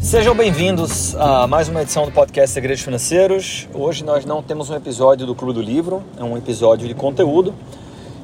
Sejam 0.00 0.34
bem-vindos 0.34 1.14
a 1.16 1.46
mais 1.46 1.68
uma 1.68 1.82
edição 1.82 2.06
do 2.06 2.12
podcast 2.12 2.54
Segredos 2.54 2.82
Financeiros. 2.82 3.68
Hoje 3.74 4.02
nós 4.02 4.24
não 4.24 4.42
temos 4.42 4.70
um 4.70 4.74
episódio 4.74 5.26
do 5.26 5.34
Clube 5.34 5.52
do 5.52 5.60
Livro, 5.60 6.02
é 6.16 6.24
um 6.24 6.38
episódio 6.38 6.88
de 6.88 6.94
conteúdo 6.94 7.52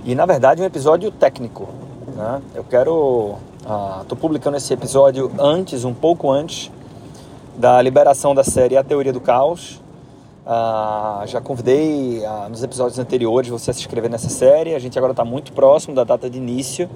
e, 0.04 0.14
na 0.14 0.24
verdade, 0.24 0.62
um 0.62 0.64
episódio 0.64 1.10
técnico. 1.10 1.68
Né? 2.16 2.40
Eu 2.54 2.64
quero. 2.64 3.36
Estou 3.60 4.16
ah, 4.16 4.20
publicando 4.20 4.56
esse 4.56 4.72
episódio 4.72 5.30
antes, 5.38 5.84
um 5.84 5.92
pouco 5.92 6.30
antes, 6.30 6.70
da 7.56 7.82
liberação 7.82 8.34
da 8.34 8.42
série 8.42 8.76
A 8.76 8.82
Teoria 8.82 9.12
do 9.12 9.20
Caos. 9.20 9.82
Ah, 10.46 11.22
já 11.26 11.40
convidei 11.40 12.24
ah, 12.24 12.48
nos 12.48 12.62
episódios 12.62 12.98
anteriores 12.98 13.50
você 13.50 13.70
a 13.70 13.74
se 13.74 13.80
inscrever 13.80 14.10
nessa 14.10 14.28
série. 14.28 14.74
A 14.74 14.78
gente 14.78 14.96
agora 14.98 15.12
está 15.12 15.24
muito 15.24 15.52
próximo 15.52 15.94
da 15.94 16.04
data 16.04 16.28
de 16.28 16.38
início. 16.38 16.88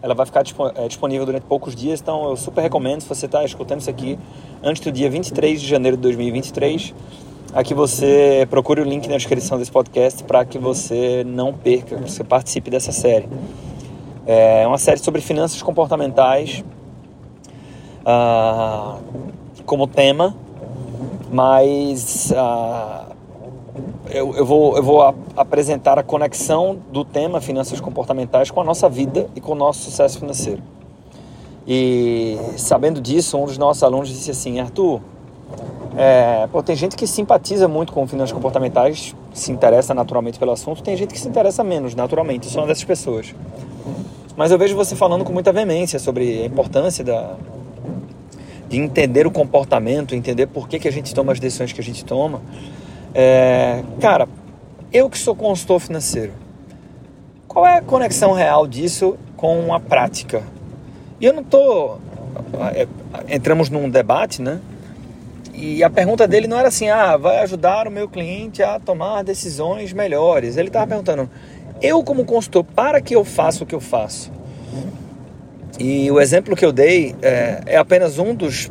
Ela 0.00 0.14
vai 0.14 0.24
ficar 0.24 0.44
é, 0.76 0.86
disponível 0.86 1.26
durante 1.26 1.44
poucos 1.44 1.74
dias, 1.74 2.00
então 2.00 2.30
eu 2.30 2.36
super 2.36 2.60
recomendo, 2.60 3.00
se 3.00 3.08
você 3.08 3.26
está 3.26 3.44
escutando 3.44 3.80
isso 3.80 3.90
aqui 3.90 4.16
antes 4.62 4.80
do 4.80 4.92
dia 4.92 5.10
23 5.10 5.60
de 5.60 5.66
janeiro 5.66 5.96
de 5.96 6.02
2023, 6.04 6.94
a 7.52 7.64
que 7.64 7.74
você 7.74 8.46
procure 8.48 8.80
o 8.80 8.84
link 8.84 9.08
na 9.08 9.16
descrição 9.16 9.58
desse 9.58 9.72
podcast 9.72 10.22
para 10.22 10.44
que 10.44 10.56
você 10.56 11.24
não 11.26 11.52
perca, 11.52 11.96
que 11.96 12.10
você 12.10 12.22
participe 12.22 12.70
dessa 12.70 12.92
série. 12.92 13.28
É 14.24 14.64
uma 14.66 14.78
série 14.78 14.98
sobre 14.98 15.20
finanças 15.20 15.60
comportamentais 15.62 16.62
uh, 18.04 19.00
como 19.64 19.86
tema, 19.86 20.36
mas 21.30 22.32
uh, 22.32 23.14
eu, 24.10 24.34
eu, 24.34 24.44
vou, 24.44 24.76
eu 24.76 24.82
vou 24.82 25.14
apresentar 25.36 25.98
a 25.98 26.02
conexão 26.02 26.78
do 26.90 27.04
tema 27.04 27.40
finanças 27.40 27.80
comportamentais 27.80 28.50
com 28.50 28.60
a 28.60 28.64
nossa 28.64 28.88
vida 28.88 29.28
e 29.36 29.40
com 29.40 29.52
o 29.52 29.54
nosso 29.54 29.82
sucesso 29.82 30.18
financeiro. 30.18 30.62
E 31.66 32.38
sabendo 32.56 33.00
disso, 33.00 33.36
um 33.36 33.44
dos 33.44 33.58
nossos 33.58 33.82
alunos 33.82 34.08
disse 34.08 34.30
assim: 34.30 34.58
Arthur, 34.58 35.00
é, 35.96 36.46
pô, 36.50 36.62
tem 36.62 36.74
gente 36.74 36.96
que 36.96 37.06
simpatiza 37.06 37.68
muito 37.68 37.92
com 37.92 38.06
finanças 38.06 38.32
comportamentais, 38.32 39.14
se 39.34 39.52
interessa 39.52 39.92
naturalmente 39.92 40.38
pelo 40.38 40.52
assunto, 40.52 40.82
tem 40.82 40.96
gente 40.96 41.12
que 41.12 41.20
se 41.20 41.28
interessa 41.28 41.62
menos 41.62 41.94
naturalmente, 41.94 42.46
eu 42.46 42.52
sou 42.52 42.62
uma 42.62 42.68
dessas 42.68 42.84
pessoas. 42.84 43.34
Mas 44.34 44.50
eu 44.50 44.58
vejo 44.58 44.76
você 44.76 44.94
falando 44.94 45.24
com 45.24 45.32
muita 45.32 45.52
veemência 45.52 45.98
sobre 45.98 46.42
a 46.42 46.46
importância 46.46 47.04
da, 47.04 47.36
de 48.68 48.78
entender 48.78 49.26
o 49.26 49.30
comportamento, 49.30 50.14
entender 50.14 50.46
por 50.46 50.68
que, 50.68 50.78
que 50.78 50.88
a 50.88 50.92
gente 50.92 51.14
toma 51.14 51.32
as 51.32 51.40
decisões 51.40 51.72
que 51.72 51.80
a 51.80 51.84
gente 51.84 52.04
toma. 52.04 52.42
É, 53.14 53.82
cara, 54.00 54.28
eu 54.92 55.08
que 55.08 55.18
sou 55.18 55.34
consultor 55.34 55.80
financeiro, 55.80 56.32
qual 57.46 57.66
é 57.66 57.78
a 57.78 57.82
conexão 57.82 58.32
real 58.32 58.66
disso 58.66 59.16
com 59.36 59.72
a 59.72 59.80
prática? 59.80 60.42
E 61.20 61.24
eu 61.24 61.32
não 61.32 61.42
estou. 61.42 61.98
É, 62.74 62.86
entramos 63.34 63.70
num 63.70 63.88
debate, 63.88 64.42
né? 64.42 64.60
E 65.54 65.82
a 65.82 65.90
pergunta 65.90 66.28
dele 66.28 66.46
não 66.46 66.56
era 66.56 66.68
assim, 66.68 66.88
ah, 66.88 67.16
vai 67.16 67.38
ajudar 67.38 67.88
o 67.88 67.90
meu 67.90 68.08
cliente 68.08 68.62
a 68.62 68.78
tomar 68.78 69.24
decisões 69.24 69.92
melhores. 69.92 70.56
Ele 70.56 70.68
estava 70.68 70.86
perguntando, 70.86 71.28
eu 71.82 72.04
como 72.04 72.24
consultor, 72.24 72.62
para 72.62 73.00
que 73.00 73.16
eu 73.16 73.24
faça 73.24 73.64
o 73.64 73.66
que 73.66 73.74
eu 73.74 73.80
faço? 73.80 74.30
E 75.78 76.10
o 76.10 76.20
exemplo 76.20 76.56
que 76.56 76.64
eu 76.64 76.72
dei 76.72 77.14
é, 77.22 77.62
é 77.66 77.76
apenas 77.76 78.18
um 78.18 78.34
dos 78.34 78.68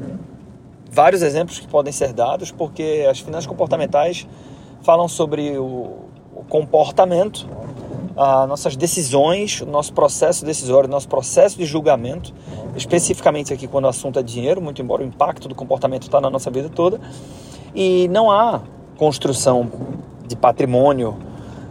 vários 0.91 1.21
exemplos 1.21 1.59
que 1.59 1.67
podem 1.67 1.93
ser 1.93 2.11
dados, 2.11 2.51
porque 2.51 3.07
as 3.09 3.19
finanças 3.19 3.47
comportamentais 3.47 4.27
falam 4.81 5.07
sobre 5.07 5.57
o, 5.57 6.07
o 6.35 6.43
comportamento, 6.49 7.47
as 8.15 8.49
nossas 8.49 8.75
decisões, 8.75 9.61
o 9.61 9.65
nosso 9.65 9.93
processo 9.93 10.43
decisório, 10.43 10.89
o 10.89 10.91
nosso 10.91 11.07
processo 11.07 11.57
de 11.57 11.65
julgamento, 11.65 12.33
especificamente 12.75 13.53
aqui 13.53 13.67
quando 13.67 13.85
o 13.85 13.89
assunto 13.89 14.19
é 14.19 14.23
dinheiro, 14.23 14.61
muito 14.61 14.81
embora 14.81 15.03
o 15.03 15.05
impacto 15.05 15.47
do 15.47 15.55
comportamento 15.55 16.03
está 16.03 16.19
na 16.19 16.29
nossa 16.29 16.49
vida 16.49 16.67
toda, 16.67 16.99
e 17.75 18.07
não 18.09 18.31
há 18.31 18.61
construção 18.97 19.71
de 20.27 20.35
patrimônio 20.35 21.15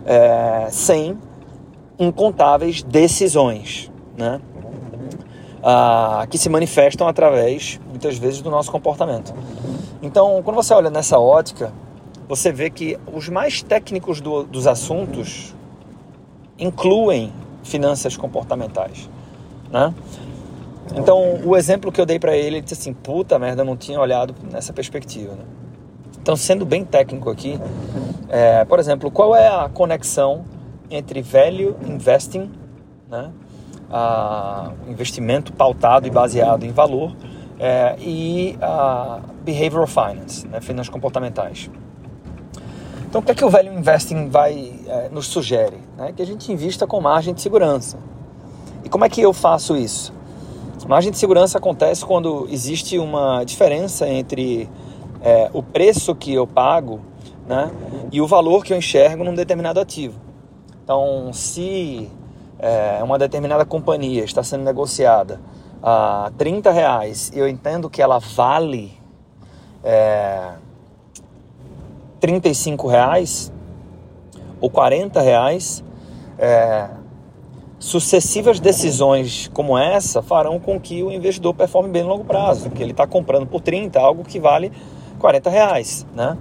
é, 0.07 0.69
sem 0.71 1.19
incontáveis 1.99 2.83
decisões, 2.83 3.91
né? 4.17 4.41
Que 6.29 6.39
se 6.39 6.49
manifestam 6.49 7.09
através, 7.09 7.81
muitas 7.89 8.19
vezes, 8.19 8.41
do 8.41 8.51
nosso 8.51 8.71
comportamento. 8.71 9.35
Então, 10.03 10.41
quando 10.43 10.57
você 10.57 10.73
olha 10.73 10.91
nessa 10.91 11.19
ótica, 11.19 11.73
você 12.29 12.53
vê 12.53 12.71
que 12.71 12.99
os 13.13 13.29
mais 13.29 13.63
técnicos 13.63 14.21
do, 14.21 14.45
dos 14.45 14.67
assuntos 14.67 15.55
incluem 16.59 17.33
finanças 17.63 18.17
comportamentais, 18.17 19.09
né? 19.71 19.93
Então, 20.95 21.41
o 21.45 21.57
exemplo 21.57 21.91
que 21.91 22.01
eu 22.01 22.07
dei 22.07 22.19
para 22.19 22.37
ele, 22.37 22.57
ele 22.57 22.61
disse 22.61 22.75
assim: 22.75 22.93
puta 22.93 23.39
merda, 23.39 23.63
eu 23.63 23.67
não 23.67 23.77
tinha 23.77 24.01
olhado 24.01 24.35
nessa 24.51 24.73
perspectiva. 24.73 25.33
Né? 25.35 25.45
Então, 26.23 26.37
sendo 26.37 26.65
bem 26.65 26.85
técnico 26.85 27.29
aqui, 27.29 27.59
é, 28.29 28.65
por 28.65 28.79
exemplo, 28.79 29.11
qual 29.11 29.35
é 29.35 29.49
a 29.49 29.69
conexão 29.69 30.45
entre 30.91 31.23
value 31.23 31.75
investing, 31.87 32.51
né? 33.09 33.31
Investimento 34.89 35.53
pautado 35.53 36.07
e 36.07 36.11
baseado 36.11 36.65
em 36.65 36.71
valor 36.71 37.15
é, 37.59 37.97
e 37.99 38.57
a 38.61 39.21
behavioral 39.45 39.87
finance, 39.87 40.47
né, 40.49 40.61
finanças 40.61 40.89
comportamentais. 40.89 41.71
Então, 43.09 43.21
o 43.21 43.25
que 43.25 43.31
é 43.31 43.35
que 43.35 43.45
o 43.45 43.49
Value 43.49 43.73
Investing 43.73 44.29
vai 44.29 44.75
é, 44.87 45.09
nos 45.11 45.27
sugere? 45.29 45.79
Né? 45.97 46.13
Que 46.13 46.23
a 46.23 46.27
gente 46.27 46.53
invista 46.53 46.87
com 46.87 47.01
margem 47.01 47.33
de 47.33 47.41
segurança. 47.41 47.99
E 48.85 48.89
como 48.89 49.05
é 49.05 49.09
que 49.09 49.21
eu 49.21 49.33
faço 49.33 49.77
isso? 49.77 50.13
Margem 50.87 51.11
de 51.11 51.19
segurança 51.19 51.59
acontece 51.59 52.05
quando 52.05 52.47
existe 52.49 52.97
uma 52.97 53.43
diferença 53.43 54.09
entre 54.09 54.69
é, 55.21 55.51
o 55.53 55.61
preço 55.61 56.15
que 56.15 56.33
eu 56.33 56.47
pago 56.47 57.01
né, 57.49 57.73
e 58.13 58.21
o 58.21 58.27
valor 58.27 58.65
que 58.65 58.73
eu 58.73 58.77
enxergo 58.77 59.25
num 59.25 59.35
determinado 59.35 59.81
ativo. 59.81 60.21
Então, 60.85 61.33
se 61.33 62.09
é, 62.59 63.03
uma 63.03 63.19
determinada 63.19 63.65
companhia 63.65 64.25
está 64.25 64.43
sendo 64.43 64.65
negociada 64.65 65.41
a 65.83 66.33
30 66.39 66.71
reais 66.71 67.31
e 67.35 67.39
eu 67.39 67.49
entendo 67.49 67.89
que 67.91 68.01
ela 68.01 68.19
vale 68.19 68.93
é, 69.85 70.53
35 72.21 72.89
reais 72.89 73.53
ou 74.61 74.71
40 74.71 75.21
reais, 75.21 75.85
é, 76.39 76.89
sucessivas 77.79 78.59
decisões 78.59 79.51
como 79.53 79.77
essa 79.77 80.23
farão 80.23 80.59
com 80.59 80.81
que 80.81 81.03
o 81.03 81.13
investidor 81.13 81.55
performe 81.55 81.91
bem 81.91 82.03
no 82.03 82.09
longo 82.09 82.25
prazo, 82.25 82.71
que 82.71 82.83
ele 82.83 82.93
está 82.93 83.07
comprando 83.07 83.47
por 83.47 83.61
30 83.61 84.01
algo 84.01 84.25
que 84.25 84.41
vale 84.41 84.73
40 85.19 85.51
reais, 85.51 86.07
né? 86.15 86.37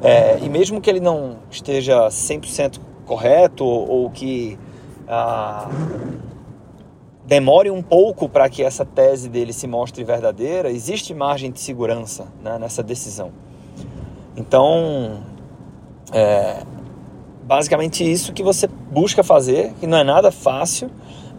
É, 0.00 0.38
e 0.40 0.48
mesmo 0.48 0.80
que 0.80 0.88
ele 0.88 1.00
não 1.00 1.38
esteja 1.50 2.06
100% 2.06 2.78
correto 3.04 3.64
ou, 3.64 3.88
ou 3.88 4.10
que 4.10 4.56
ah, 5.08 5.68
demore 7.24 7.70
um 7.70 7.82
pouco 7.82 8.28
para 8.28 8.48
que 8.48 8.62
essa 8.62 8.84
tese 8.84 9.28
dele 9.28 9.52
se 9.52 9.66
mostre 9.66 10.04
verdadeira, 10.04 10.70
existe 10.70 11.14
margem 11.14 11.50
de 11.50 11.60
segurança 11.60 12.26
né, 12.42 12.58
nessa 12.58 12.82
decisão. 12.82 13.30
Então, 14.36 15.22
é 16.12 16.62
basicamente 17.48 18.08
isso 18.08 18.34
que 18.34 18.42
você 18.42 18.66
busca 18.66 19.24
fazer, 19.24 19.72
que 19.80 19.86
não 19.86 19.96
é 19.96 20.04
nada 20.04 20.30
fácil, 20.30 20.90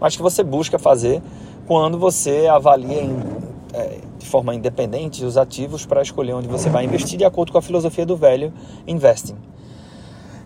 mas 0.02 0.16
que 0.16 0.22
você 0.24 0.44
busca 0.44 0.80
fazer 0.80 1.22
quando 1.68 2.00
você 2.00 2.48
avalia 2.48 3.04
em, 3.04 3.16
é, 3.74 4.00
de 4.18 4.26
forma 4.26 4.56
independente 4.56 5.24
os 5.24 5.38
ativos 5.38 5.86
para 5.86 6.02
escolher 6.02 6.34
onde 6.34 6.48
você 6.48 6.68
vai 6.68 6.84
investir 6.84 7.16
de 7.16 7.26
acordo 7.26 7.52
com 7.52 7.60
a 7.60 7.62
filosofia 7.62 8.08
do 8.08 8.18
velho 8.18 8.52
investing. 8.88 9.38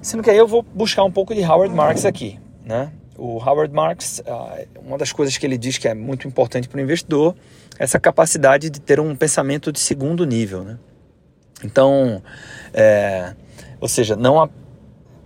Sendo 0.02 0.22
que 0.22 0.30
aí 0.30 0.38
eu 0.38 0.48
vou 0.48 0.66
buscar 0.74 1.06
um 1.06 1.12
pouco 1.12 1.34
de 1.34 1.42
Howard 1.42 1.74
Marks 1.74 2.04
aqui, 2.04 2.38
né? 2.66 2.92
O 3.18 3.38
Howard 3.38 3.74
Marks, 3.74 4.24
ah, 4.28 4.64
uma 4.84 4.98
das 4.98 5.12
coisas 5.12 5.38
que 5.38 5.46
ele 5.46 5.58
diz 5.58 5.78
que 5.78 5.88
é 5.88 5.94
muito 5.94 6.28
importante 6.28 6.68
para 6.68 6.80
o 6.80 6.82
investidor 6.82 7.36
é 7.78 7.84
essa 7.84 8.00
capacidade 8.00 8.70
de 8.70 8.82
ter 8.82 9.00
um 9.00 9.16
pensamento 9.16 9.72
de 9.72 9.80
segundo 9.80 10.26
nível. 10.26 10.64
Né? 10.64 10.78
Então, 11.64 12.22
é, 12.74 13.36
ou 13.80 13.88
seja, 13.88 14.16
não 14.16 14.42
há, 14.42 14.50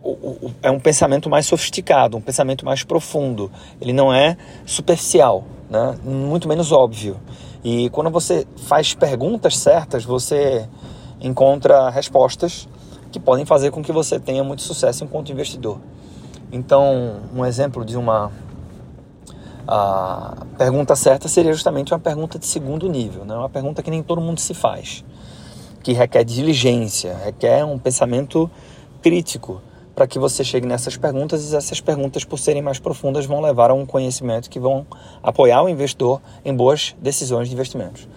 o, 0.01 0.11
o, 0.11 0.53
é 0.61 0.69
um 0.69 0.79
pensamento 0.79 1.29
mais 1.29 1.45
sofisticado, 1.45 2.17
um 2.17 2.21
pensamento 2.21 2.65
mais 2.65 2.83
profundo. 2.83 3.51
Ele 3.79 3.93
não 3.93 4.13
é 4.13 4.35
superficial, 4.65 5.45
né? 5.69 5.97
muito 6.03 6.47
menos 6.47 6.71
óbvio. 6.71 7.17
E 7.63 7.89
quando 7.89 8.09
você 8.09 8.45
faz 8.67 8.93
perguntas 8.93 9.57
certas, 9.57 10.03
você 10.03 10.67
encontra 11.21 11.89
respostas 11.89 12.67
que 13.11 13.19
podem 13.19 13.45
fazer 13.45 13.71
com 13.71 13.81
que 13.81 13.91
você 13.91 14.19
tenha 14.19 14.43
muito 14.43 14.61
sucesso 14.61 15.03
enquanto 15.03 15.31
investidor. 15.31 15.79
Então, 16.51 17.21
um 17.35 17.45
exemplo 17.45 17.83
de 17.83 17.97
uma 17.97 18.31
a 19.67 20.45
pergunta 20.57 20.95
certa 20.95 21.27
seria 21.27 21.51
justamente 21.51 21.93
uma 21.93 21.99
pergunta 21.99 22.39
de 22.39 22.45
segundo 22.45 22.87
nível, 22.87 23.25
né? 23.25 23.35
uma 23.35 23.49
pergunta 23.49 23.83
que 23.83 23.91
nem 23.91 24.01
todo 24.01 24.21
mundo 24.21 24.39
se 24.39 24.53
faz, 24.53 25.03
que 25.83 25.91
requer 25.91 26.23
diligência, 26.23 27.17
requer 27.17 27.65
um 27.65 27.77
pensamento 27.77 28.49
crítico 29.01 29.61
para 29.93 30.07
que 30.07 30.17
você 30.17 30.43
chegue 30.43 30.65
nessas 30.65 30.95
perguntas 30.95 31.51
e 31.51 31.55
essas 31.55 31.81
perguntas, 31.81 32.23
por 32.23 32.39
serem 32.39 32.61
mais 32.61 32.79
profundas, 32.79 33.25
vão 33.25 33.41
levar 33.41 33.71
a 33.71 33.73
um 33.73 33.85
conhecimento 33.85 34.49
que 34.49 34.59
vão 34.59 34.85
apoiar 35.21 35.63
o 35.63 35.67
investidor 35.67 36.21
em 36.45 36.55
boas 36.55 36.95
decisões 37.01 37.49
de 37.49 37.53
investimentos. 37.53 38.07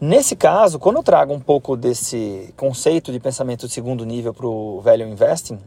Nesse 0.00 0.34
caso, 0.34 0.80
quando 0.80 0.96
eu 0.96 1.02
trago 1.04 1.32
um 1.32 1.38
pouco 1.38 1.76
desse 1.76 2.52
conceito 2.56 3.12
de 3.12 3.20
pensamento 3.20 3.68
de 3.68 3.72
segundo 3.72 4.04
nível 4.04 4.34
para 4.34 4.46
o 4.46 4.80
value 4.80 5.06
investing, 5.06 5.60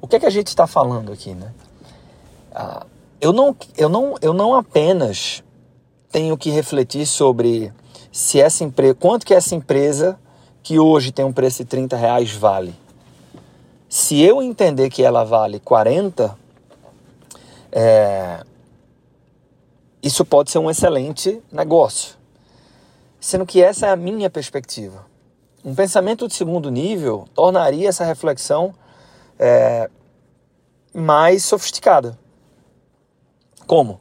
o 0.00 0.08
que 0.08 0.16
é 0.16 0.20
que 0.20 0.26
a 0.26 0.30
gente 0.30 0.48
está 0.48 0.66
falando 0.66 1.12
aqui, 1.12 1.34
né? 1.34 1.52
Ah, 2.52 2.86
eu, 3.20 3.32
não, 3.32 3.54
eu, 3.76 3.88
não, 3.88 4.14
eu 4.20 4.32
não 4.32 4.54
apenas 4.54 5.42
tenho 6.10 6.36
que 6.36 6.50
refletir 6.50 7.06
sobre 7.06 7.72
se 8.10 8.40
essa 8.40 8.64
empresa, 8.64 8.94
quanto 8.94 9.24
que 9.24 9.34
essa 9.34 9.54
empresa 9.54 10.18
que 10.62 10.78
hoje 10.78 11.12
tem 11.12 11.24
um 11.24 11.32
preço 11.32 11.58
de 11.58 11.64
30 11.64 11.96
reais 11.96 12.32
vale. 12.32 12.74
Se 13.88 14.20
eu 14.20 14.42
entender 14.42 14.88
que 14.90 15.02
ela 15.02 15.24
vale 15.24 15.58
40, 15.60 16.36
é, 17.72 18.44
isso 20.02 20.24
pode 20.24 20.50
ser 20.50 20.58
um 20.58 20.70
excelente 20.70 21.42
negócio. 21.52 22.16
Sendo 23.20 23.44
que 23.44 23.62
essa 23.62 23.86
é 23.86 23.90
a 23.90 23.96
minha 23.96 24.30
perspectiva. 24.30 25.04
Um 25.64 25.74
pensamento 25.74 26.26
de 26.26 26.34
segundo 26.34 26.70
nível 26.70 27.28
tornaria 27.34 27.88
essa 27.88 28.04
reflexão 28.04 28.74
é, 29.40 29.88
mais 30.92 31.42
sofisticada. 31.44 32.18
Como? 33.66 33.98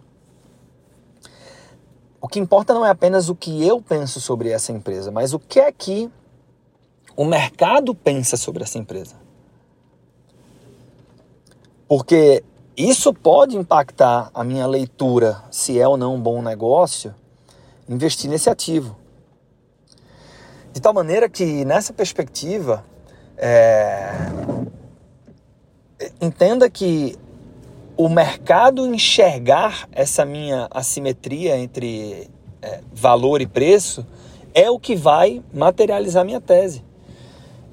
O 2.19 2.27
que 2.27 2.39
importa 2.39 2.73
não 2.73 2.85
é 2.85 2.89
apenas 2.89 3.29
o 3.29 3.35
que 3.35 3.65
eu 3.65 3.81
penso 3.81 4.19
sobre 4.19 4.49
essa 4.49 4.73
empresa, 4.73 5.09
mas 5.09 5.33
o 5.33 5.39
que 5.39 5.61
é 5.61 5.71
que 5.71 6.11
o 7.15 7.23
mercado 7.23 7.95
pensa 7.95 8.35
sobre 8.35 8.63
essa 8.63 8.77
empresa. 8.77 9.15
Porque 11.87 12.43
isso 12.75 13.13
pode 13.13 13.55
impactar 13.55 14.29
a 14.33 14.43
minha 14.43 14.67
leitura 14.67 15.41
se 15.49 15.79
é 15.79 15.87
ou 15.87 15.95
não 15.95 16.15
um 16.15 16.21
bom 16.21 16.41
negócio 16.41 17.15
investir 17.87 18.29
nesse 18.29 18.49
ativo. 18.49 18.95
De 20.73 20.79
tal 20.79 20.93
maneira 20.93 21.27
que, 21.27 21.65
nessa 21.65 21.91
perspectiva, 21.91 22.85
é... 23.35 24.11
entenda 26.21 26.69
que 26.69 27.15
o 27.95 28.07
mercado 28.07 28.85
enxergar 28.93 29.87
essa 29.91 30.25
minha 30.25 30.67
assimetria 30.71 31.57
entre 31.57 32.29
é, 32.61 32.81
valor 32.93 33.41
e 33.41 33.47
preço 33.47 34.05
é 34.53 34.69
o 34.69 34.79
que 34.79 34.95
vai 34.95 35.41
materializar 35.53 36.25
minha 36.25 36.41
tese. 36.41 36.83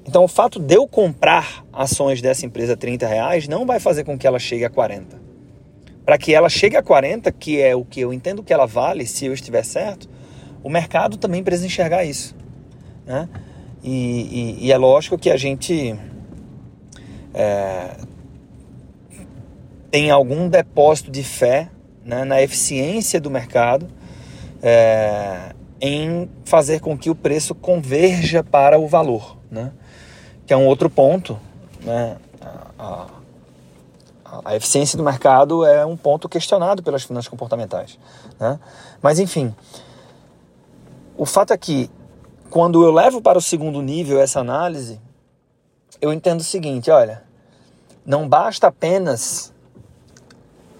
Então, 0.05 0.23
o 0.23 0.27
fato 0.27 0.59
de 0.59 0.75
eu 0.75 0.87
comprar 0.87 1.65
ações 1.73 2.21
dessa 2.21 2.45
empresa 2.45 2.73
a 2.73 2.77
30 2.77 3.05
reais 3.05 3.47
não 3.47 3.65
vai 3.65 3.79
fazer 3.79 4.05
com 4.05 4.17
que 4.17 4.25
ela 4.25 4.39
chegue 4.39 4.63
a 4.63 4.69
40. 4.69 5.19
Para 6.05 6.17
que 6.17 6.33
ela 6.33 6.47
chegue 6.47 6.77
a 6.77 6.83
40, 6.83 7.29
que 7.33 7.61
é 7.61 7.75
o 7.75 7.83
que 7.83 7.99
eu 7.99 8.13
entendo 8.13 8.41
que 8.41 8.53
ela 8.53 8.65
vale, 8.65 9.05
se 9.05 9.25
eu 9.25 9.33
estiver 9.33 9.63
certo, 9.63 10.09
o 10.63 10.69
mercado 10.69 11.17
também 11.17 11.43
precisa 11.43 11.67
enxergar 11.67 12.05
isso. 12.05 12.33
Né? 13.05 13.27
E, 13.83 14.55
e, 14.61 14.65
e 14.67 14.71
é 14.71 14.77
lógico 14.77 15.17
que 15.17 15.29
a 15.29 15.35
gente 15.35 15.97
é, 17.33 17.97
tem 19.89 20.11
algum 20.11 20.49
depósito 20.49 21.09
de 21.09 21.23
fé 21.23 21.69
né, 22.03 22.23
na 22.23 22.41
eficiência 22.41 23.19
do 23.19 23.29
mercado 23.29 23.87
é, 24.61 25.53
em 25.79 26.29
fazer 26.45 26.79
com 26.79 26.97
que 26.97 27.09
o 27.09 27.15
preço 27.15 27.53
converja 27.53 28.43
para 28.43 28.79
o 28.79 28.87
valor, 28.87 29.37
né? 29.49 29.71
que 30.45 30.53
é 30.53 30.57
um 30.57 30.65
outro 30.65 30.89
ponto. 30.89 31.39
Né? 31.81 32.17
A, 32.79 33.07
a, 34.25 34.41
a, 34.45 34.55
eficiência 34.55 34.97
do 34.97 35.03
mercado 35.03 35.65
é 35.65 35.85
um 35.85 35.95
ponto 35.95 36.27
questionado 36.27 36.81
pelas 36.81 37.03
finanças 37.03 37.29
comportamentais. 37.29 37.99
Né? 38.39 38.59
Mas, 39.01 39.19
enfim, 39.19 39.53
o 41.17 41.25
fato 41.25 41.53
é 41.53 41.57
que 41.57 41.89
quando 42.49 42.83
eu 42.83 42.91
levo 42.91 43.21
para 43.21 43.37
o 43.37 43.41
segundo 43.41 43.81
nível 43.81 44.19
essa 44.19 44.39
análise, 44.39 44.99
eu 46.01 46.13
entendo 46.13 46.39
o 46.39 46.43
seguinte: 46.43 46.89
olha, 46.89 47.23
não 48.05 48.27
basta 48.27 48.67
apenas 48.67 49.53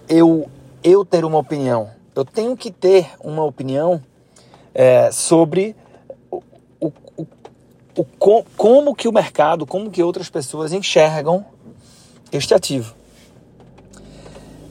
eu, 0.08 0.48
eu 0.82 1.04
ter 1.04 1.24
uma 1.24 1.38
opinião. 1.38 1.90
Eu 2.14 2.24
tenho 2.24 2.56
que 2.56 2.70
ter 2.70 3.10
uma 3.20 3.44
opinião 3.44 4.02
é, 4.74 5.10
sobre 5.12 5.76
o, 6.30 6.42
o, 6.80 6.92
o, 7.96 8.44
como 8.56 8.94
que 8.94 9.06
o 9.06 9.12
mercado, 9.12 9.66
como 9.66 9.90
que 9.90 10.02
outras 10.02 10.28
pessoas 10.28 10.72
enxergam 10.72 11.44
este 12.32 12.54
ativo. 12.54 12.94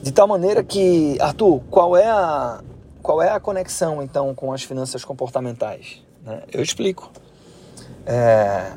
De 0.01 0.11
tal 0.11 0.27
maneira 0.27 0.63
que, 0.63 1.17
Arthur, 1.19 1.61
qual 1.69 1.95
é 1.95 2.07
a, 2.07 2.61
qual 3.01 3.21
é 3.21 3.29
a 3.29 3.39
conexão 3.39 4.01
então 4.01 4.33
com 4.33 4.53
as 4.53 4.63
finanças 4.63 5.03
comportamentais? 5.03 6.01
Né? 6.23 6.43
Eu 6.51 6.61
explico. 6.61 7.11
É, 8.05 8.73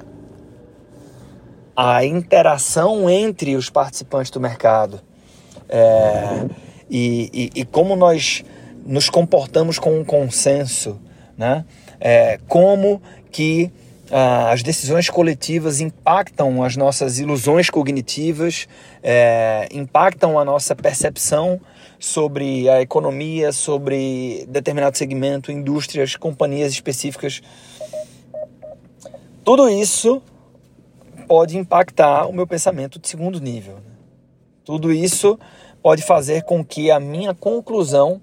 a 1.76 2.04
interação 2.04 3.08
entre 3.08 3.56
os 3.56 3.70
participantes 3.70 4.30
do 4.30 4.40
mercado 4.40 5.00
é, 5.70 6.46
e, 6.90 7.31
e, 7.32 7.61
e, 7.61 7.64
como 7.64 7.94
nós 7.94 8.44
nos 8.84 9.08
comportamos 9.08 9.78
com 9.78 9.99
um 10.00 10.05
consenso, 10.05 11.00
né? 11.38 11.64
É, 12.00 12.38
como 12.49 13.00
que 13.31 13.70
ah, 14.11 14.50
as 14.50 14.62
decisões 14.62 15.08
coletivas 15.08 15.81
impactam 15.81 16.64
as 16.64 16.76
nossas 16.76 17.20
ilusões 17.20 17.70
cognitivas, 17.70 18.67
é, 19.02 19.69
impactam 19.70 20.37
a 20.37 20.44
nossa 20.44 20.75
percepção 20.75 21.61
sobre 21.96 22.69
a 22.69 22.82
economia, 22.82 23.52
sobre 23.52 24.44
determinado 24.49 24.99
segmento, 24.99 25.52
indústrias, 25.52 26.17
companhias 26.17 26.72
específicas. 26.72 27.40
Tudo 29.44 29.69
isso 29.69 30.20
pode 31.28 31.56
impactar 31.56 32.26
o 32.26 32.32
meu 32.32 32.46
pensamento 32.46 32.99
de 32.99 33.06
segundo 33.06 33.40
nível. 33.40 33.89
Tudo 34.70 34.93
isso 34.93 35.37
pode 35.82 36.00
fazer 36.00 36.44
com 36.44 36.64
que 36.64 36.93
a 36.93 37.00
minha 37.00 37.34
conclusão 37.34 38.20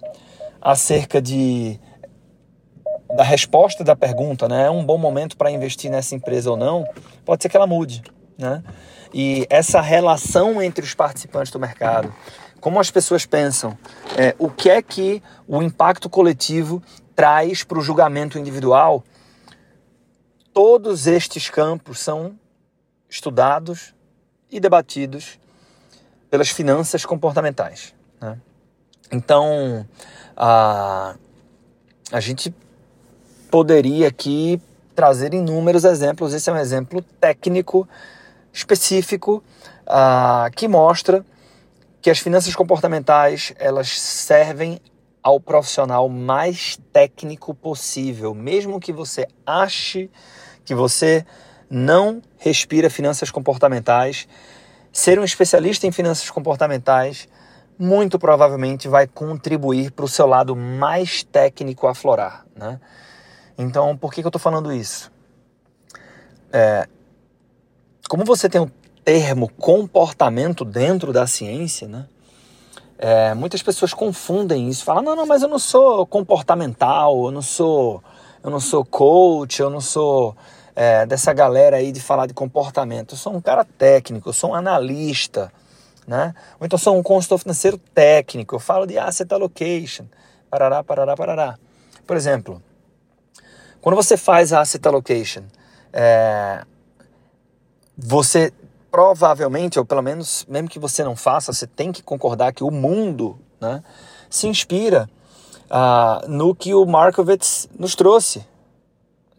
acerca 0.61 1.21
de 1.21 1.77
da 3.13 3.23
resposta 3.23 3.83
da 3.83 3.97
pergunta, 3.97 4.47
né, 4.47 4.67
é 4.67 4.69
um 4.69 4.85
bom 4.85 4.97
momento 4.97 5.35
para 5.35 5.51
investir 5.51 5.91
nessa 5.91 6.15
empresa 6.15 6.49
ou 6.49 6.55
não, 6.55 6.85
pode 7.25 7.43
ser 7.43 7.49
que 7.49 7.57
ela 7.57 7.67
mude, 7.67 8.01
né? 8.37 8.63
E 9.13 9.45
essa 9.49 9.81
relação 9.81 10.61
entre 10.61 10.85
os 10.85 10.93
participantes 10.93 11.51
do 11.51 11.59
mercado, 11.59 12.15
como 12.61 12.79
as 12.79 12.89
pessoas 12.89 13.25
pensam, 13.25 13.77
é, 14.17 14.33
o 14.39 14.49
que 14.49 14.69
é 14.69 14.81
que 14.81 15.21
o 15.45 15.61
impacto 15.61 16.09
coletivo 16.09 16.81
traz 17.13 17.61
para 17.61 17.77
o 17.77 17.81
julgamento 17.81 18.39
individual, 18.39 19.03
todos 20.53 21.07
estes 21.07 21.49
campos 21.49 21.99
são 21.99 22.39
estudados 23.09 23.93
e 24.49 24.61
debatidos 24.61 25.37
pelas 26.29 26.49
finanças 26.49 27.05
comportamentais. 27.05 27.93
Né? 28.21 28.37
Então, 29.11 29.85
a, 30.35 31.15
a 32.11 32.19
gente 32.19 32.53
poderia 33.49 34.07
aqui 34.07 34.61
trazer 34.95 35.33
inúmeros 35.33 35.83
exemplos. 35.83 36.33
Esse 36.33 36.49
é 36.49 36.53
um 36.53 36.57
exemplo 36.57 37.01
técnico, 37.19 37.87
específico, 38.51 39.43
que 40.55 40.67
mostra 40.67 41.25
que 42.01 42.09
as 42.09 42.19
finanças 42.19 42.55
comportamentais 42.55 43.53
elas 43.57 43.99
servem 43.99 44.79
ao 45.21 45.39
profissional 45.39 46.07
mais 46.07 46.79
técnico 46.93 47.53
possível, 47.53 48.33
mesmo 48.33 48.79
que 48.79 48.93
você 48.93 49.27
ache 49.45 50.09
que 50.63 50.73
você 50.73 51.25
não 51.69 52.21
respira 52.37 52.89
finanças 52.89 53.29
comportamentais, 53.29 54.27
Ser 54.97 55.19
um 55.19 55.23
especialista 55.23 55.85
em 55.85 55.91
finanças 55.91 56.27
comportamentais 56.31 57.29
muito 57.77 58.17
provavelmente 58.17 58.87
vai 58.87 59.05
contribuir 59.05 59.91
para 59.91 60.03
o 60.03 60.07
seu 60.07 60.25
lado 60.25 60.55
mais 60.55 61.21
técnico 61.21 61.85
aflorar. 61.85 62.47
Né? 62.55 62.79
Então, 63.59 63.95
por 63.95 64.11
que, 64.11 64.21
que 64.21 64.25
eu 64.25 64.29
estou 64.29 64.39
falando 64.39 64.73
isso? 64.73 65.11
É, 66.51 66.87
como 68.09 68.25
você 68.25 68.49
tem 68.49 68.59
o 68.59 68.71
termo 69.05 69.47
comportamento 69.49 70.65
dentro 70.65 71.13
da 71.13 71.27
ciência, 71.27 71.87
né? 71.87 72.07
É, 72.97 73.35
muitas 73.35 73.61
pessoas 73.61 73.93
confundem 73.93 74.67
isso, 74.67 74.83
falam, 74.83 75.03
não, 75.03 75.15
não, 75.15 75.27
mas 75.27 75.43
eu 75.43 75.47
não 75.47 75.59
sou 75.59 76.07
comportamental, 76.07 77.25
eu 77.25 77.31
não 77.31 77.43
sou, 77.43 78.03
eu 78.43 78.49
não 78.49 78.59
sou 78.59 78.83
coach, 78.83 79.59
eu 79.59 79.69
não 79.69 79.79
sou 79.79 80.35
é, 80.79 81.07
dessa 81.07 81.33
galera 81.33 81.77
aí 81.77 81.91
de 81.91 81.99
falar 81.99 82.27
de 82.27 82.35
comportamento. 82.35 83.15
Eu 83.15 83.17
sou 83.17 83.35
um 83.35 83.41
cara 83.41 83.65
técnico, 83.65 84.29
eu 84.29 84.33
sou 84.33 84.51
um 84.51 84.53
analista, 84.53 85.51
né? 86.05 86.35
Ou 86.59 86.67
então 86.67 86.77
sou 86.77 86.95
um 86.95 87.01
consultor 87.01 87.39
financeiro 87.39 87.79
técnico, 87.95 88.53
eu 88.53 88.59
falo 88.59 88.85
de 88.85 88.95
asset 88.95 89.33
allocation, 89.33 90.05
parará, 90.51 90.83
parará, 90.83 91.17
parará. 91.17 91.59
Por 92.05 92.15
exemplo, 92.15 92.61
quando 93.81 93.95
você 93.95 94.15
faz 94.15 94.53
a 94.53 94.61
asset 94.61 94.87
allocation, 94.87 95.45
é, 95.91 96.63
você 97.97 98.53
provavelmente, 98.91 99.79
ou 99.79 99.85
pelo 99.85 100.03
menos, 100.03 100.45
mesmo 100.47 100.69
que 100.69 100.77
você 100.77 101.03
não 101.03 101.15
faça, 101.15 101.51
você 101.51 101.65
tem 101.65 101.91
que 101.91 102.03
concordar 102.03 102.53
que 102.53 102.63
o 102.63 102.69
mundo 102.69 103.39
né, 103.59 103.83
se 104.29 104.47
inspira 104.47 105.09
uh, 105.71 106.27
no 106.27 106.53
que 106.53 106.75
o 106.75 106.85
Markowitz 106.85 107.67
nos 107.77 107.95
trouxe. 107.95 108.45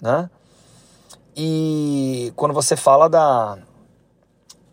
Né? 0.02 0.28
E 1.40 2.33
quando 2.35 2.52
você 2.52 2.75
fala 2.75 3.09
da, 3.09 3.59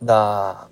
da, 0.01 0.65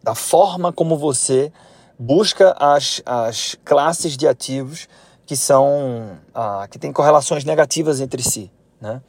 da 0.00 0.14
forma 0.14 0.72
como 0.72 0.96
você 0.96 1.52
busca 1.98 2.54
as, 2.56 3.02
as 3.04 3.56
classes 3.64 4.16
de 4.16 4.28
ativos 4.28 4.86
que 5.26 5.34
são 5.34 6.16
uh, 6.28 6.68
que 6.70 6.78
têm 6.78 6.92
correlações 6.92 7.44
negativas 7.44 8.00
entre 8.00 8.22
si, 8.22 8.52
né? 8.80 9.02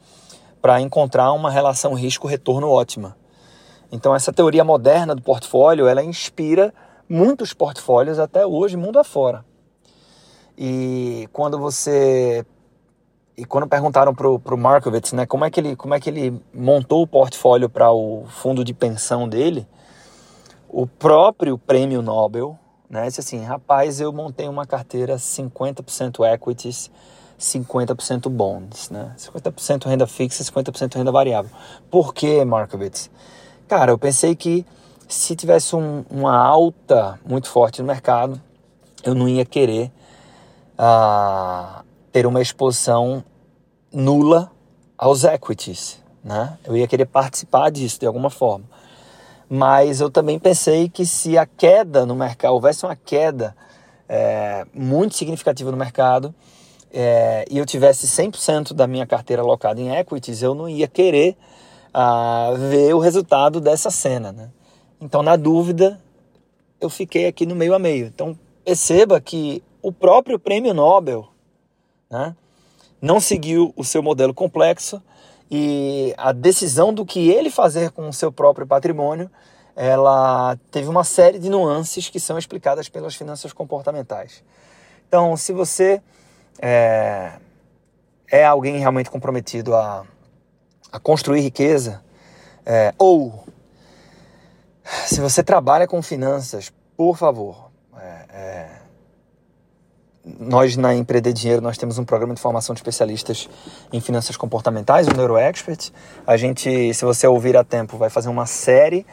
para 0.60 0.80
encontrar 0.80 1.32
uma 1.34 1.52
relação 1.52 1.94
risco-retorno 1.94 2.68
ótima. 2.68 3.16
Então 3.92 4.12
essa 4.12 4.32
teoria 4.32 4.64
moderna 4.64 5.14
do 5.14 5.22
portfólio, 5.22 5.86
ela 5.86 6.02
inspira 6.02 6.74
muitos 7.08 7.54
portfólios 7.54 8.18
até 8.18 8.44
hoje, 8.44 8.76
mundo 8.76 8.98
afora. 8.98 9.44
E 10.58 11.28
quando 11.32 11.60
você 11.60 12.44
e 13.36 13.44
quando 13.44 13.66
perguntaram 13.66 14.14
pro, 14.14 14.38
pro 14.38 14.58
Markowitz, 14.58 15.12
né, 15.12 15.24
como 15.26 15.44
é 15.44 15.50
que 15.50 15.58
ele 15.58 15.74
como 15.74 15.94
é 15.94 16.00
que 16.00 16.10
ele 16.10 16.40
montou 16.52 17.02
o 17.02 17.06
portfólio 17.06 17.68
para 17.68 17.90
o 17.90 18.24
fundo 18.28 18.64
de 18.64 18.74
pensão 18.74 19.28
dele, 19.28 19.66
o 20.68 20.86
próprio 20.86 21.56
prêmio 21.56 22.02
Nobel, 22.02 22.58
né, 22.88 23.06
disse 23.06 23.20
assim, 23.20 23.42
rapaz, 23.42 24.00
eu 24.00 24.12
montei 24.12 24.48
uma 24.48 24.66
carteira 24.66 25.16
50% 25.16 26.24
equities, 26.34 26.90
50% 27.38 28.28
bonds, 28.28 28.90
né? 28.90 29.14
50% 29.18 29.86
renda 29.86 30.06
fixa, 30.06 30.44
50% 30.44 30.94
renda 30.94 31.10
variável. 31.10 31.50
Por 31.90 32.14
que, 32.14 32.44
Markowitz? 32.44 33.10
Cara, 33.66 33.90
eu 33.90 33.98
pensei 33.98 34.36
que 34.36 34.64
se 35.08 35.34
tivesse 35.34 35.74
um, 35.74 36.04
uma 36.08 36.36
alta 36.36 37.18
muito 37.26 37.48
forte 37.48 37.80
no 37.80 37.88
mercado, 37.88 38.40
eu 39.04 39.14
não 39.14 39.28
ia 39.28 39.44
querer 39.44 39.90
uh, 40.78 41.82
ter 42.12 42.26
uma 42.26 42.42
exposição 42.42 43.24
nula 43.92 44.50
aos 44.96 45.24
equities, 45.24 46.00
né? 46.22 46.58
Eu 46.64 46.76
ia 46.76 46.86
querer 46.86 47.06
participar 47.06 47.70
disso 47.70 47.98
de 47.98 48.06
alguma 48.06 48.30
forma. 48.30 48.64
Mas 49.48 50.00
eu 50.00 50.10
também 50.10 50.38
pensei 50.38 50.88
que 50.88 51.04
se 51.04 51.36
a 51.36 51.46
queda 51.46 52.06
no 52.06 52.14
mercado, 52.14 52.52
houvesse 52.52 52.84
uma 52.84 52.94
queda 52.94 53.56
é, 54.08 54.66
muito 54.72 55.14
significativa 55.14 55.70
no 55.70 55.76
mercado, 55.76 56.34
é, 56.92 57.44
e 57.50 57.58
eu 57.58 57.64
tivesse 57.64 58.06
100% 58.06 58.74
da 58.74 58.86
minha 58.86 59.06
carteira 59.06 59.42
alocada 59.42 59.80
em 59.80 59.94
equities, 59.96 60.42
eu 60.42 60.54
não 60.54 60.68
ia 60.68 60.86
querer 60.86 61.36
uh, 61.94 62.56
ver 62.56 62.94
o 62.94 62.98
resultado 62.98 63.60
dessa 63.60 63.90
cena. 63.90 64.30
Né? 64.30 64.50
Então, 65.00 65.22
na 65.22 65.36
dúvida, 65.36 65.98
eu 66.80 66.90
fiquei 66.90 67.26
aqui 67.26 67.46
no 67.46 67.54
meio 67.54 67.74
a 67.74 67.78
meio. 67.78 68.06
Então, 68.06 68.38
perceba 68.64 69.20
que 69.20 69.62
o 69.80 69.90
próprio 69.90 70.38
prêmio 70.38 70.74
Nobel 70.74 71.31
né, 72.12 72.36
não 73.00 73.18
seguiu 73.18 73.72
o 73.74 73.82
seu 73.82 74.02
modelo 74.02 74.34
complexo 74.34 75.02
e 75.50 76.14
a 76.18 76.30
decisão 76.30 76.92
do 76.92 77.04
que 77.04 77.30
ele 77.30 77.50
fazer 77.50 77.90
com 77.90 78.08
o 78.08 78.12
seu 78.12 78.30
próprio 78.30 78.66
patrimônio 78.66 79.30
ela 79.74 80.58
teve 80.70 80.88
uma 80.88 81.02
série 81.02 81.38
de 81.38 81.48
nuances 81.48 82.10
que 82.10 82.20
são 82.20 82.36
explicadas 82.36 82.90
pelas 82.90 83.14
finanças 83.14 83.54
comportamentais. 83.54 84.44
Então, 85.08 85.34
se 85.34 85.50
você 85.50 86.02
é, 86.60 87.32
é 88.30 88.44
alguém 88.44 88.78
realmente 88.78 89.10
comprometido 89.10 89.74
a, 89.74 90.04
a 90.92 91.00
construir 91.00 91.40
riqueza, 91.40 92.04
é, 92.66 92.92
ou 92.98 93.44
se 95.06 95.20
você 95.20 95.42
trabalha 95.42 95.88
com 95.88 96.02
finanças, 96.02 96.70
por 96.94 97.16
favor, 97.16 97.70
é, 97.96 98.26
é, 98.28 98.81
nós 100.24 100.76
na 100.76 100.94
Empreender 100.94 101.32
Dinheiro 101.32 101.60
nós 101.60 101.76
temos 101.76 101.98
um 101.98 102.04
programa 102.04 102.34
de 102.34 102.40
formação 102.40 102.74
de 102.74 102.78
especialistas 102.78 103.48
em 103.92 104.00
finanças 104.00 104.36
comportamentais, 104.36 105.08
o 105.08 105.16
NeuroExpert. 105.16 105.90
A 106.26 106.36
gente, 106.36 106.94
se 106.94 107.04
você 107.04 107.26
ouvir 107.26 107.56
a 107.56 107.64
tempo, 107.64 107.96
vai 107.96 108.08
fazer 108.08 108.28
uma 108.28 108.46
série 108.46 109.04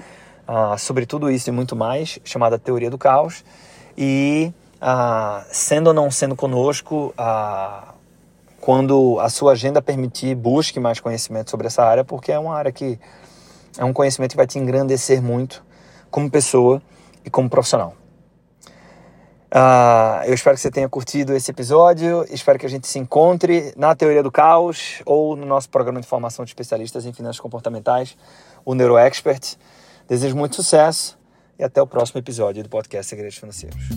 uh, 0.47 0.77
sobre 0.77 1.05
tudo 1.05 1.31
isso 1.31 1.49
e 1.49 1.51
muito 1.51 1.75
mais, 1.75 2.19
chamada 2.23 2.59
Teoria 2.59 2.89
do 2.89 2.97
Caos. 2.97 3.43
E 3.97 4.53
ah, 4.81 5.43
sendo 5.51 5.87
ou 5.87 5.93
não 5.93 6.09
sendo 6.09 6.35
conosco, 6.35 7.13
ah, 7.17 7.93
quando 8.61 9.19
a 9.19 9.29
sua 9.29 9.53
agenda 9.53 9.81
permitir, 9.81 10.35
busque 10.35 10.79
mais 10.79 10.99
conhecimento 10.99 11.49
sobre 11.49 11.67
essa 11.67 11.83
área, 11.83 12.03
porque 12.03 12.31
é 12.31 12.39
uma 12.39 12.55
área 12.55 12.71
que 12.71 12.99
é 13.77 13.83
um 13.83 13.93
conhecimento 13.93 14.31
que 14.31 14.37
vai 14.37 14.47
te 14.47 14.57
engrandecer 14.57 15.21
muito 15.21 15.63
como 16.09 16.29
pessoa 16.29 16.81
e 17.25 17.29
como 17.29 17.49
profissional. 17.49 17.93
Uh, 19.51 20.25
eu 20.25 20.33
espero 20.33 20.55
que 20.55 20.61
você 20.61 20.69
tenha 20.69 20.87
curtido 20.87 21.33
esse 21.33 21.49
episódio. 21.49 22.25
Espero 22.29 22.59
que 22.59 22.65
a 22.65 22.69
gente 22.69 22.87
se 22.87 22.99
encontre 22.99 23.73
na 23.75 23.95
Teoria 23.95 24.21
do 24.21 24.31
Caos 24.31 25.01
ou 25.05 25.35
no 25.35 25.45
nosso 25.45 25.69
programa 25.69 25.99
de 25.99 26.07
formação 26.07 26.45
de 26.45 26.49
especialistas 26.49 27.05
em 27.05 27.13
finanças 27.13 27.39
comportamentais, 27.39 28.15
o 28.63 28.75
NeuroExpert. 28.75 29.55
Desejo 30.07 30.35
muito 30.35 30.55
sucesso 30.55 31.17
e 31.57 31.63
até 31.63 31.81
o 31.81 31.87
próximo 31.87 32.19
episódio 32.19 32.63
do 32.63 32.69
podcast 32.69 33.09
Segredos 33.09 33.37
Financeiros. 33.37 33.89